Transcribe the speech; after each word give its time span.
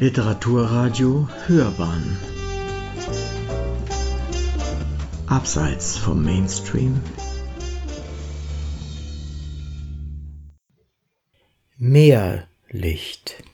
Literaturradio 0.00 1.28
Hörbahn. 1.46 2.18
Abseits 5.28 5.96
vom 5.96 6.24
Mainstream. 6.24 7.00
Meerlicht 11.78 13.44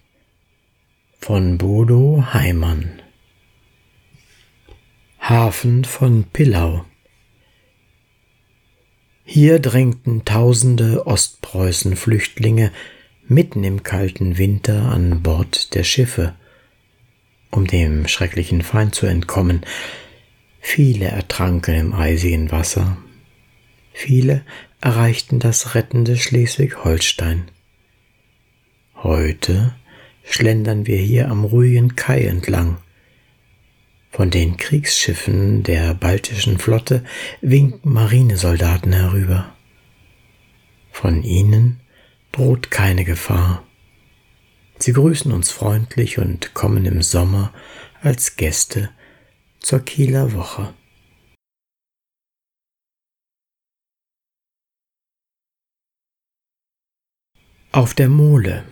von 1.18 1.58
Bodo 1.58 2.24
Heimann. 2.32 3.02
Hafen 5.20 5.84
von 5.84 6.24
Pillau. 6.24 6.86
Hier 9.24 9.58
drängten 9.58 10.24
tausende 10.24 11.06
Ostpreußen-Flüchtlinge 11.06 12.72
mitten 13.30 13.62
im 13.62 13.84
kalten 13.84 14.38
Winter 14.38 14.90
an 14.90 15.22
Bord 15.22 15.74
der 15.76 15.84
Schiffe, 15.84 16.34
um 17.50 17.66
dem 17.66 18.08
schrecklichen 18.08 18.62
Feind 18.62 18.94
zu 18.94 19.06
entkommen. 19.06 19.62
Viele 20.60 21.06
ertranken 21.06 21.74
im 21.74 21.94
eisigen 21.94 22.50
Wasser, 22.50 22.96
viele 23.92 24.44
erreichten 24.80 25.38
das 25.38 25.74
rettende 25.74 26.16
Schleswig-Holstein. 26.16 27.50
Heute 28.96 29.74
schlendern 30.24 30.86
wir 30.86 30.98
hier 30.98 31.30
am 31.30 31.44
ruhigen 31.44 31.96
Kai 31.96 32.22
entlang. 32.24 32.78
Von 34.10 34.30
den 34.30 34.56
Kriegsschiffen 34.56 35.62
der 35.62 35.94
baltischen 35.94 36.58
Flotte 36.58 37.04
winken 37.40 37.92
Marinesoldaten 37.92 38.92
herüber. 38.92 39.54
Von 40.90 41.22
ihnen 41.22 41.80
droht 42.32 42.70
keine 42.70 43.04
Gefahr. 43.04 43.64
Sie 44.82 44.94
grüßen 44.94 45.30
uns 45.30 45.50
freundlich 45.50 46.18
und 46.18 46.54
kommen 46.54 46.86
im 46.86 47.02
Sommer 47.02 47.52
als 48.00 48.36
Gäste 48.36 48.90
zur 49.60 49.80
Kieler 49.80 50.32
Woche. 50.32 50.72
Auf 57.72 57.92
der 57.94 58.08
Mole. 58.08 58.64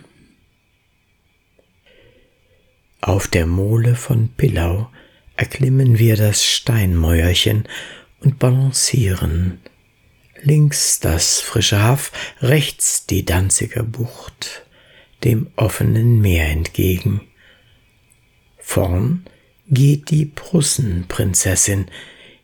Auf 3.03 3.29
der 3.29 3.47
Mole 3.47 3.95
von 3.95 4.31
Pillau 4.31 4.91
erklimmen 5.37 5.99
wir 5.99 6.17
das 6.17 6.43
Steinmäuerchen 6.43 7.69
und 8.21 8.39
balancieren. 8.39 9.61
Links 10.41 11.01
das 11.01 11.41
frische 11.41 11.83
Haff, 11.83 12.13
rechts 12.41 13.07
die 13.07 13.25
Danziger 13.25 13.83
Bucht, 13.83 14.68
dem 15.25 15.49
offenen 15.57 16.21
Meer 16.21 16.49
entgegen. 16.49 17.23
Vorn 18.59 19.25
geht 19.69 20.11
die 20.11 20.27
Prussenprinzessin, 20.27 21.87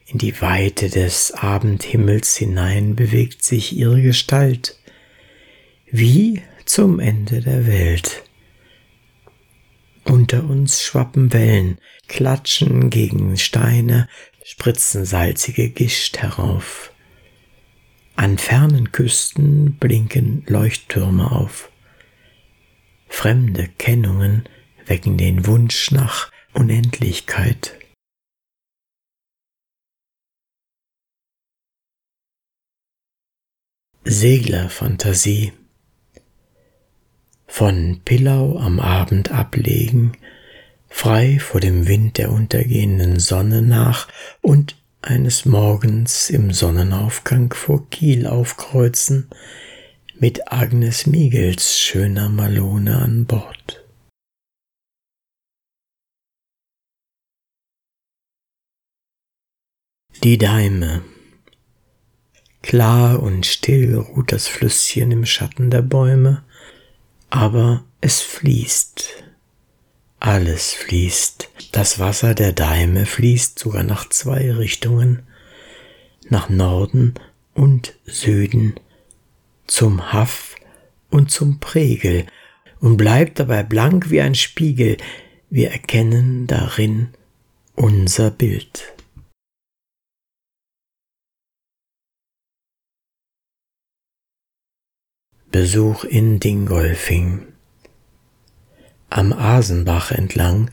in 0.06 0.19
die 0.19 0.41
Weite 0.41 0.91
des 0.91 1.33
Abendhimmels 1.33 2.36
hinein 2.36 2.94
bewegt 2.94 3.42
sich 3.42 3.75
ihre 3.77 4.03
Gestalt, 4.03 4.78
wie 5.91 6.42
zum 6.66 7.00
Ende 7.00 7.41
der 7.41 7.66
Welt. 7.66 8.22
Unter 10.05 10.44
uns 10.44 10.83
schwappen 10.83 11.33
Wellen, 11.33 11.78
klatschen 12.09 12.91
gegen 12.91 13.36
Steine, 13.38 14.09
spritzen 14.44 15.06
salzige 15.06 15.70
Gischt 15.70 16.19
herauf. 16.19 16.92
An 18.14 18.38
fernen 18.38 18.92
Küsten 18.92 19.75
blinken 19.75 20.44
Leuchttürme 20.47 21.33
auf. 21.33 21.70
Fremde 23.17 23.69
Kennungen 23.79 24.45
wecken 24.84 25.17
den 25.17 25.47
Wunsch 25.47 25.93
nach 25.93 26.31
Unendlichkeit. 26.53 27.79
Seglerfantasie 34.03 35.53
Von 37.47 38.03
Pillau 38.05 38.59
am 38.59 38.78
Abend 38.78 39.31
ablegen, 39.31 40.19
frei 40.88 41.38
vor 41.38 41.61
dem 41.61 41.87
Wind 41.87 42.19
der 42.19 42.31
untergehenden 42.31 43.21
Sonne 43.21 43.62
nach 43.62 44.09
und 44.43 44.77
eines 45.00 45.47
Morgens 45.47 46.28
im 46.28 46.53
Sonnenaufgang 46.53 47.55
vor 47.55 47.88
Kiel 47.88 48.27
aufkreuzen, 48.27 49.31
mit 50.19 50.52
Agnes 50.52 51.06
Miegels 51.06 51.78
schöner 51.78 52.28
Malone 52.28 52.98
an 52.98 53.26
Bord. 53.26 53.84
Die 60.22 60.38
Daime. 60.38 61.02
Klar 62.62 63.22
und 63.22 63.44
still 63.44 63.97
ruht 63.97 64.32
das 64.32 64.48
Flüsschen 64.48 65.10
im 65.10 65.26
Schatten 65.26 65.70
der 65.70 65.82
Bäume, 65.82 66.44
aber 67.28 67.84
es 68.00 68.22
fließt 68.22 69.25
alles 70.25 70.72
fließt. 70.72 71.50
Das 71.72 71.98
Wasser 71.98 72.34
der 72.34 72.52
Daime 72.52 73.04
fließt 73.04 73.58
sogar 73.58 73.82
nach 73.82 74.08
zwei 74.08 74.50
Richtungen, 74.52 75.22
nach 76.31 76.48
Norden 76.48 77.12
und 77.52 77.94
Süden, 78.06 78.75
zum 79.66 80.12
Haff 80.12 80.56
und 81.10 81.30
zum 81.30 81.60
Pregel 81.60 82.26
und 82.80 82.97
bleibt 82.97 83.38
dabei 83.38 83.62
blank 83.62 84.10
wie 84.10 84.20
ein 84.20 84.34
Spiegel. 84.34 84.97
Wir 85.50 85.70
erkennen 85.70 86.47
darin 86.47 87.08
unser 87.75 88.30
Bild. 88.30 88.94
Besuch 95.50 96.04
in 96.04 96.41
Dingolfing 96.41 97.54
am 99.14 99.32
Asenbach 99.32 100.10
entlang 100.10 100.72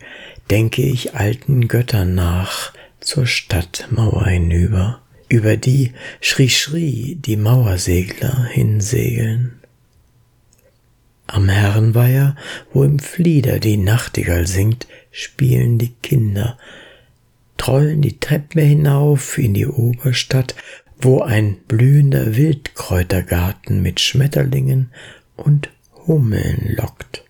denke 0.50 0.82
ich 0.82 1.14
alten 1.14 1.68
Göttern 1.68 2.16
nach 2.16 2.72
zur 2.98 3.24
Stadtmauer 3.24 4.26
hinüber, 4.26 5.00
über 5.32 5.56
die 5.56 5.92
Schrie 6.20 6.50
Schrie 6.50 7.14
die 7.14 7.38
Mauersegler 7.38 8.44
hinsegeln. 8.44 9.58
Am 11.26 11.48
Herrenweiher, 11.48 12.36
wo 12.74 12.84
im 12.84 12.98
Flieder 12.98 13.58
die 13.58 13.78
Nachtigall 13.78 14.46
singt, 14.46 14.86
spielen 15.10 15.78
die 15.78 15.94
Kinder, 16.02 16.58
trollen 17.56 18.02
die 18.02 18.20
Treppe 18.20 18.60
hinauf 18.60 19.38
in 19.38 19.54
die 19.54 19.66
Oberstadt, 19.66 20.54
wo 21.00 21.22
ein 21.22 21.56
blühender 21.66 22.36
Wildkräutergarten 22.36 23.80
mit 23.80 24.00
Schmetterlingen 24.00 24.92
und 25.36 25.70
Hummeln 26.06 26.74
lockt. 26.76 27.24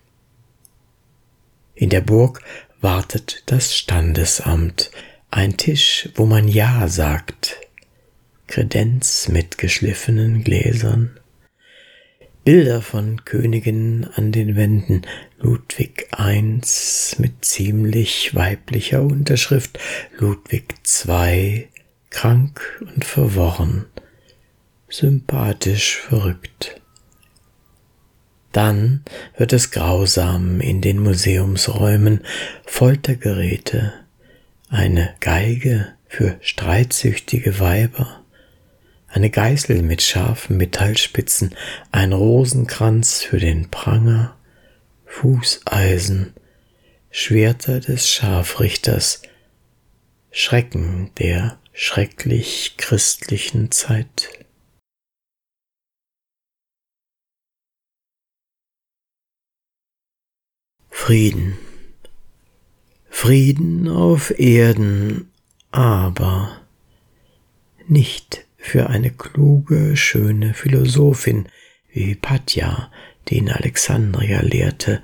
In 1.73 1.89
der 1.89 2.01
Burg 2.01 2.41
wartet 2.81 3.43
das 3.45 3.73
Standesamt, 3.73 4.91
ein 5.31 5.55
Tisch, 5.55 6.09
wo 6.15 6.25
man 6.25 6.49
Ja 6.49 6.89
sagt, 6.89 7.62
Kredenz 8.47 9.29
mit 9.29 9.57
geschliffenen 9.57 10.43
Gläsern, 10.43 11.19
Bilder 12.43 12.81
von 12.81 13.23
Königen 13.23 14.05
an 14.15 14.33
den 14.33 14.57
Wänden, 14.57 15.03
Ludwig 15.39 16.09
I 16.19 16.41
mit 16.41 17.45
ziemlich 17.45 18.35
weiblicher 18.35 19.01
Unterschrift, 19.01 19.79
Ludwig 20.17 20.75
II 21.07 21.69
krank 22.09 22.83
und 22.93 23.05
verworren, 23.05 23.85
sympathisch 24.89 25.97
verrückt. 25.97 26.81
Dann 28.51 29.03
wird 29.37 29.51
es 29.51 29.71
grausam 29.71 30.59
in 30.59 30.81
den 30.81 30.99
Museumsräumen, 30.99 32.25
Foltergeräte, 32.65 33.93
eine 34.69 35.15
Geige 35.21 35.93
für 36.07 36.37
streitsüchtige 36.41 37.59
Weiber, 37.59 38.22
eine 39.13 39.29
Geißel 39.29 39.83
mit 39.83 40.01
scharfen 40.01 40.57
Metallspitzen, 40.57 41.55
ein 41.91 42.13
Rosenkranz 42.13 43.21
für 43.21 43.37
den 43.37 43.69
Pranger, 43.69 44.35
Fußeisen, 45.05 46.33
Schwerter 47.11 47.79
des 47.79 48.09
Scharfrichters, 48.09 49.21
Schrecken 50.31 51.11
der 51.19 51.59
schrecklich 51.73 52.73
christlichen 52.77 53.69
Zeit. 53.69 54.29
Frieden. 60.89 61.59
Frieden 63.11 63.87
auf 63.87 64.39
Erden, 64.39 65.31
aber 65.69 66.61
nicht 67.87 68.42
für 68.63 68.89
eine 68.89 69.11
kluge, 69.11 69.97
schöne 69.97 70.53
Philosophin 70.53 71.49
wie 71.91 72.05
Hypatia, 72.11 72.89
die 73.27 73.37
in 73.37 73.51
Alexandria 73.51 74.41
lehrte, 74.41 75.03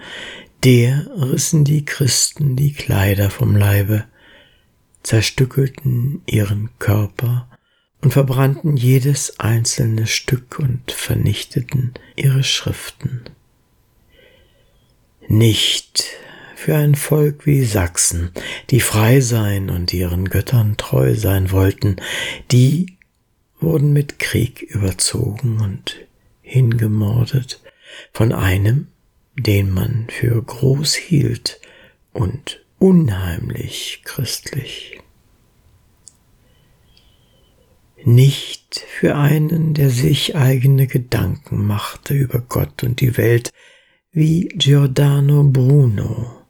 Der 0.64 1.08
rissen 1.16 1.66
die 1.66 1.84
Christen 1.84 2.56
die 2.56 2.74
Kleider 2.74 3.30
vom 3.30 3.56
Leibe, 3.56 4.06
zerstückelten 5.04 6.22
ihren 6.26 6.70
Körper 6.80 7.50
und 8.02 8.12
verbrannten 8.12 8.78
jedes 8.78 9.40
einzelne 9.40 10.08
Stück 10.08 10.58
und 10.60 10.92
vernichteten 10.92 11.94
ihre 12.16 12.44
Schriften. 12.44 13.26
Nicht 15.28 16.06
für 16.56 16.76
ein 16.78 16.96
Volk 16.96 17.46
wie 17.46 17.64
Sachsen, 17.66 18.32
die 18.70 18.80
frei 18.80 19.20
sein 19.20 19.70
und 19.70 19.94
ihren 19.94 20.30
Göttern 20.30 20.78
treu 20.78 21.14
sein 21.16 21.52
wollten, 21.52 21.98
die 22.52 22.99
wurden 23.60 23.94
mit 23.94 24.20
Krieg 24.20 24.62
überzogen 24.62 25.60
und 25.60 25.96
hingemordet 26.42 27.62
von 28.12 28.32
einem, 28.32 28.88
den 29.36 29.72
man 29.72 30.08
für 30.10 30.42
groß 30.42 30.96
hielt 30.96 31.60
und 32.14 32.64
unheimlich 32.78 34.02
christlich. 34.04 35.00
Nicht 38.04 38.80
für 38.88 39.16
einen, 39.16 39.74
der 39.74 39.90
sich 39.90 40.36
eigene 40.36 40.88
Gedanken 40.88 41.66
machte 41.66 42.14
über 42.14 42.40
Gott 42.40 42.84
und 42.84 43.02
die 43.02 43.18
Welt, 43.18 43.52
wie 44.12 44.48
Giordano 44.48 45.44
Bruno. 45.44 46.46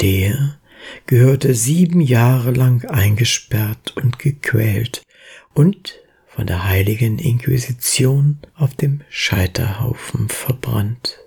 Der 0.00 0.58
gehörte 1.06 1.54
sieben 1.54 2.00
Jahre 2.00 2.50
lang 2.50 2.84
eingesperrt 2.84 3.96
und 3.96 4.18
gequält 4.18 5.02
und 5.54 5.94
von 6.26 6.46
der 6.46 6.64
heiligen 6.64 7.18
Inquisition 7.18 8.38
auf 8.56 8.74
dem 8.74 9.02
Scheiterhaufen 9.08 10.28
verbrannt. 10.28 11.20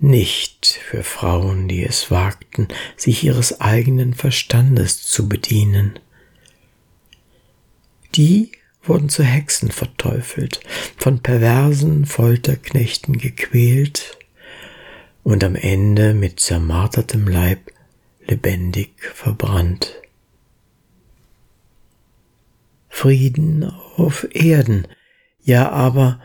Nicht 0.00 0.66
für 0.66 1.04
Frauen, 1.04 1.68
die 1.68 1.84
es 1.84 2.10
wagten, 2.10 2.68
sich 2.96 3.22
ihres 3.22 3.60
eigenen 3.60 4.14
Verstandes 4.14 5.02
zu 5.02 5.28
bedienen. 5.28 5.98
Die 8.16 8.50
wurden 8.82 9.08
zu 9.08 9.22
Hexen 9.22 9.70
verteufelt, 9.70 10.60
von 10.96 11.20
perversen 11.20 12.06
Folterknechten 12.06 13.18
gequält 13.18 14.18
und 15.22 15.44
am 15.44 15.54
Ende 15.54 16.14
mit 16.14 16.40
zermartertem 16.40 17.28
Leib 17.28 17.70
lebendig 18.26 18.90
verbrannt. 19.14 19.99
Frieden 23.00 23.64
auf 23.96 24.26
Erden, 24.34 24.86
ja 25.40 25.70
aber 25.70 26.20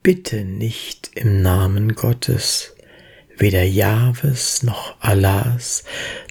bitte 0.00 0.44
nicht 0.44 1.10
im 1.16 1.42
Namen 1.42 1.96
Gottes, 1.96 2.76
weder 3.36 3.64
Jahwes 3.64 4.62
noch 4.62 4.94
Allahs, 5.00 5.82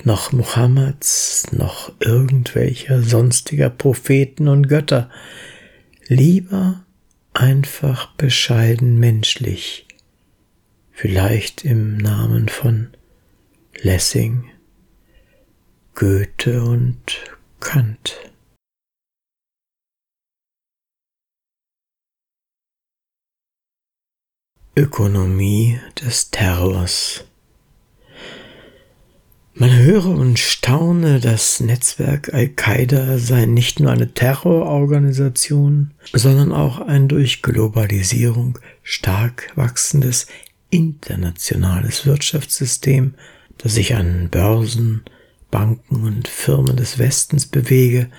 noch 0.06 0.32
Muhammads, 0.32 1.52
noch 1.52 1.92
irgendwelcher 2.00 3.02
sonstiger 3.02 3.70
Propheten 3.70 4.48
und 4.48 4.70
Götter, 4.70 5.10
lieber 6.08 6.86
einfach 7.34 8.14
bescheiden 8.14 9.00
menschlich, 9.00 9.86
vielleicht 10.94 11.66
im 11.66 11.98
Namen 11.98 12.48
von 12.48 12.88
Lessing, 13.82 14.46
Goethe 15.94 16.64
und 16.64 17.18
Kant. 17.60 18.16
Ökonomie 24.77 25.80
des 26.01 26.31
Terrors. 26.31 27.24
Man 29.54 29.74
höre 29.74 30.07
und 30.07 30.38
staune, 30.38 31.22
das 31.22 31.62
Netzwerk 31.62 32.33
Al-Qaida 32.33 33.18
sei 33.18 33.45
nicht 33.45 33.80
nur 33.80 33.89
eine 33.89 34.13
Terrororganisation, 34.13 35.94
sondern 36.12 36.51
auch 36.51 36.81
ein 36.81 37.07
durch 37.07 37.42
Globalisierung 37.42 38.60
stark 38.83 39.54
wachsendes 39.56 40.27
internationales 40.72 42.06
Wirtschaftssystem, 42.06 43.16
das 43.57 43.75
sich 43.75 43.95
an 43.95 44.27
Börsen, 44.30 45.06
Banken 45.51 46.04
und 46.04 46.27
Firmen 46.27 46.75
des 46.75 47.00
Westens 47.00 47.45
bewege, 47.45 48.10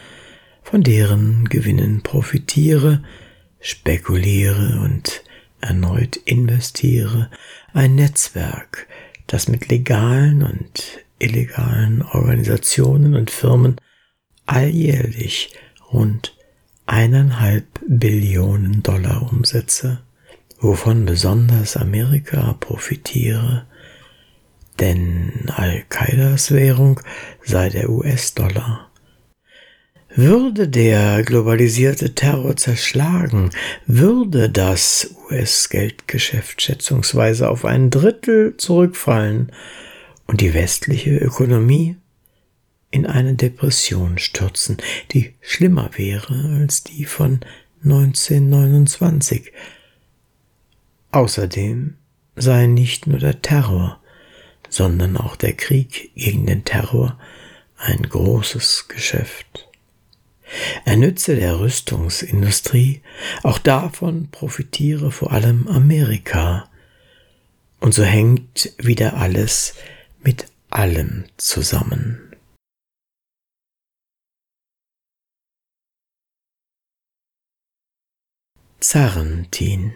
von 0.62 0.82
deren 0.82 1.50
Gewinnen 1.50 2.00
profitiere, 2.02 3.04
spekuliere 3.60 4.80
und 4.82 5.22
erneut 5.60 6.16
investiere, 6.16 7.30
ein 7.72 7.94
Netzwerk, 7.94 8.86
das 9.26 9.48
mit 9.48 9.68
legalen 9.68 10.42
und 10.42 11.04
illegalen 11.18 12.02
Organisationen 12.02 13.14
und 13.14 13.30
Firmen 13.30 13.76
alljährlich 14.46 15.54
rund 15.92 16.36
eineinhalb 16.86 17.66
Billionen 17.86 18.82
Dollar 18.82 19.30
umsetze, 19.30 20.02
wovon 20.60 21.04
besonders 21.04 21.76
Amerika 21.76 22.54
profitiere, 22.54 23.66
denn 24.78 25.50
Al-Qaidas 25.54 26.52
Währung 26.52 27.00
sei 27.42 27.70
der 27.70 27.90
US-Dollar. 27.90 28.90
Würde 30.18 30.66
der 30.66 31.22
globalisierte 31.24 32.14
Terror 32.14 32.56
zerschlagen, 32.56 33.50
würde 33.86 34.48
das 34.48 35.14
US-Geldgeschäft 35.30 36.62
schätzungsweise 36.62 37.50
auf 37.50 37.66
ein 37.66 37.90
Drittel 37.90 38.56
zurückfallen 38.56 39.52
und 40.26 40.40
die 40.40 40.54
westliche 40.54 41.18
Ökonomie 41.18 41.96
in 42.90 43.04
eine 43.04 43.34
Depression 43.34 44.16
stürzen, 44.16 44.78
die 45.12 45.34
schlimmer 45.42 45.90
wäre 45.96 46.60
als 46.60 46.82
die 46.82 47.04
von 47.04 47.40
1929. 47.84 49.52
Außerdem 51.12 51.92
sei 52.36 52.66
nicht 52.66 53.06
nur 53.06 53.18
der 53.18 53.42
Terror, 53.42 54.00
sondern 54.70 55.18
auch 55.18 55.36
der 55.36 55.52
Krieg 55.52 56.10
gegen 56.14 56.46
den 56.46 56.64
Terror 56.64 57.18
ein 57.76 58.02
großes 58.02 58.88
Geschäft. 58.88 59.65
Er 60.84 60.96
nütze 60.96 61.36
der 61.36 61.60
Rüstungsindustrie, 61.60 63.02
auch 63.42 63.58
davon 63.58 64.28
profitiere 64.30 65.10
vor 65.10 65.32
allem 65.32 65.66
Amerika. 65.68 66.68
Und 67.80 67.92
so 67.92 68.04
hängt 68.04 68.72
wieder 68.78 69.16
alles 69.16 69.74
mit 70.22 70.46
allem 70.70 71.24
zusammen. 71.36 72.22
Zarrentin 78.80 79.94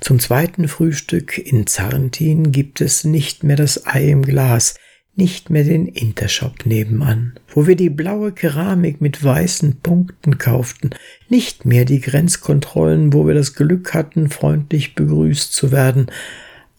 Zum 0.00 0.20
zweiten 0.20 0.68
Frühstück 0.68 1.38
in 1.38 1.66
Zarrentin 1.66 2.52
gibt 2.52 2.80
es 2.80 3.04
nicht 3.04 3.42
mehr 3.42 3.56
das 3.56 3.86
Ei 3.86 4.10
im 4.10 4.22
Glas, 4.22 4.76
nicht 5.16 5.50
mehr 5.50 5.64
den 5.64 5.86
Intershop 5.86 6.66
nebenan, 6.66 7.34
wo 7.48 7.66
wir 7.66 7.76
die 7.76 7.90
blaue 7.90 8.32
Keramik 8.32 9.00
mit 9.00 9.22
weißen 9.22 9.80
Punkten 9.80 10.38
kauften, 10.38 10.90
nicht 11.28 11.64
mehr 11.64 11.84
die 11.84 12.00
Grenzkontrollen, 12.00 13.12
wo 13.12 13.26
wir 13.26 13.34
das 13.34 13.54
Glück 13.54 13.94
hatten, 13.94 14.28
freundlich 14.28 14.94
begrüßt 14.94 15.52
zu 15.52 15.70
werden. 15.70 16.10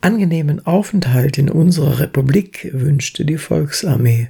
Angenehmen 0.01 0.65
Aufenthalt 0.65 1.37
in 1.37 1.49
unserer 1.49 1.99
Republik 1.99 2.69
wünschte 2.73 3.25
die 3.25 3.37
Volksarmee. 3.37 4.29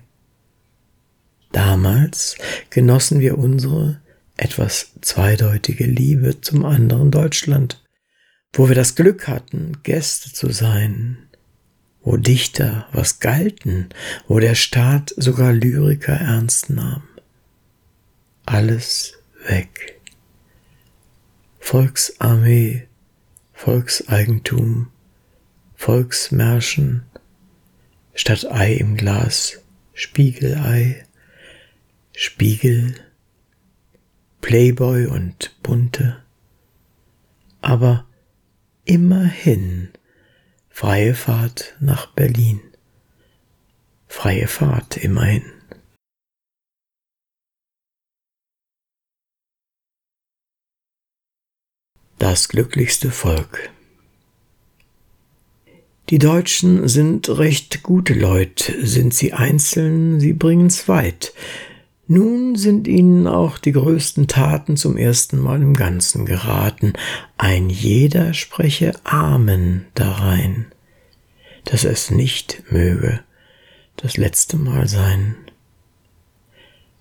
Damals 1.51 2.37
genossen 2.69 3.19
wir 3.19 3.37
unsere 3.37 3.99
etwas 4.37 4.91
zweideutige 5.01 5.85
Liebe 5.85 6.41
zum 6.41 6.65
anderen 6.65 7.11
Deutschland, 7.11 7.83
wo 8.53 8.67
wir 8.67 8.75
das 8.75 8.95
Glück 8.95 9.27
hatten, 9.27 9.77
Gäste 9.83 10.31
zu 10.31 10.51
sein, 10.51 11.17
wo 12.05 12.17
Dichter 12.17 12.87
was 12.93 13.19
galten, 13.19 13.89
wo 14.27 14.39
der 14.39 14.55
Staat 14.55 15.13
sogar 15.17 15.51
Lyriker 15.51 16.13
ernst 16.13 16.69
nahm. 16.69 17.03
Alles 18.45 19.13
weg. 19.47 19.99
Volksarmee, 21.59 22.87
Volkseigentum, 23.53 24.91
Volksmärschen, 25.73 27.03
statt 28.13 28.45
Ei 28.51 28.75
im 28.75 28.97
Glas, 28.97 29.59
Spiegelei, 29.93 31.05
Spiegel, 32.15 32.93
Playboy 34.41 35.07
und 35.07 35.59
bunte. 35.63 36.21
Aber 37.61 38.05
immerhin 38.83 39.89
Freie 40.77 41.15
Fahrt 41.15 41.73
nach 41.79 42.07
Berlin. 42.07 42.59
Freie 44.07 44.49
Fahrt 44.49 44.97
immerhin. 44.97 45.49
Das 52.17 52.49
glücklichste 52.49 53.09
Volk. 53.09 53.69
Die 56.09 56.19
Deutschen 56.19 56.89
sind 56.89 57.29
recht 57.29 57.81
gute 57.81 58.13
Leute, 58.13 58.85
sind 58.85 59.13
sie 59.13 59.31
einzeln, 59.31 60.19
sie 60.19 60.33
bringen's 60.33 60.89
weit. 60.89 61.33
Nun 62.07 62.55
sind 62.55 62.87
ihnen 62.87 63.25
auch 63.25 63.57
die 63.57 63.71
größten 63.71 64.27
Taten 64.27 64.77
zum 64.77 64.95
ersten 64.95 65.39
Mal 65.39 65.61
im 65.61 65.73
Ganzen 65.73 66.25
geraten. 66.25 66.93
Ein 67.37 67.69
jeder 67.69 68.35
spreche 68.35 68.93
Amen 69.03 69.87
darein, 69.95 70.67
dass 71.63 71.83
es 71.83 72.11
nicht 72.11 72.61
möge 72.69 73.21
das 73.97 74.17
letzte 74.17 74.57
Mal 74.57 74.87
sein. 74.87 75.35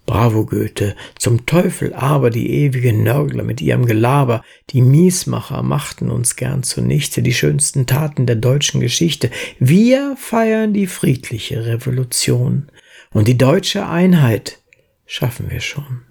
Bravo 0.06 0.44
Goethe, 0.44 0.94
zum 1.18 1.46
Teufel 1.46 1.94
aber 1.94 2.28
die 2.30 2.50
ewigen 2.50 3.02
Nörgler 3.02 3.42
mit 3.42 3.62
ihrem 3.62 3.86
Gelaber, 3.86 4.42
die 4.70 4.82
Miesmacher 4.82 5.62
machten 5.62 6.10
uns 6.10 6.36
gern 6.36 6.62
zunichte, 6.62 7.22
die 7.22 7.32
schönsten 7.32 7.86
Taten 7.86 8.26
der 8.26 8.36
deutschen 8.36 8.80
Geschichte. 8.80 9.30
Wir 9.58 10.14
feiern 10.18 10.74
die 10.74 10.86
friedliche 10.86 11.64
Revolution 11.64 12.68
und 13.12 13.28
die 13.28 13.38
deutsche 13.38 13.86
Einheit 13.86 14.58
schaffen 15.06 15.50
wir 15.50 15.60
schon. 15.60 16.04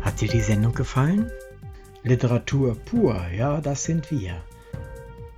Hat 0.00 0.20
dir 0.20 0.28
die 0.28 0.40
Sendung 0.40 0.74
gefallen? 0.74 1.30
Literatur 2.02 2.76
pur, 2.76 3.26
ja, 3.28 3.60
das 3.60 3.84
sind 3.84 4.10
wir. 4.10 4.44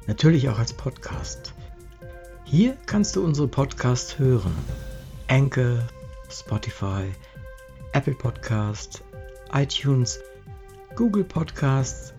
Natürlich 0.07 0.49
auch 0.49 0.59
als 0.59 0.73
Podcast. 0.73 1.55
Hier 2.45 2.77
kannst 2.87 3.17
du 3.17 3.25
unsere 3.25 3.49
Podcasts 3.49 4.19
hören. 4.19 4.55
Anchor, 5.29 5.87
Spotify, 6.29 7.13
Apple 7.93 8.15
Podcast, 8.15 9.03
iTunes, 9.53 10.21
Google 10.95 11.25
Podcasts, 11.25 12.13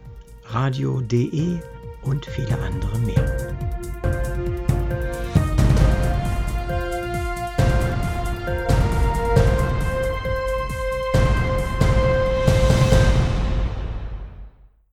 radio.de 0.50 1.60
und 2.04 2.25
viele 2.25 2.58
andere 2.60 3.00
mehr. 3.00 3.67